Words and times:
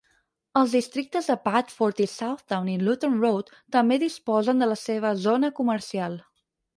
Els 0.59 0.71
districtes 0.75 1.27
de 1.31 1.33
Batford 1.41 1.99
y 2.05 2.07
Southdown 2.13 2.71
y 2.75 2.77
Luton 2.85 3.19
Road 3.25 3.51
també 3.77 3.99
disposen 4.05 4.65
de 4.65 4.71
la 4.73 4.79
seva 4.85 5.13
zona 5.27 5.53
comercial. 5.61 6.17